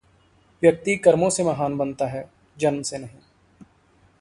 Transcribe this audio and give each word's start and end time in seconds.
“व्यक्ति 0.61 0.95
कर्मों 0.95 1.29
से 1.29 1.43
महान 1.43 1.77
बनता 1.77 2.07
है, 2.07 2.29
जन्म 2.57 2.81
से 2.81 2.97
नहीं। 2.97 3.19